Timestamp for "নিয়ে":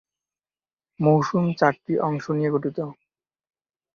2.31-2.53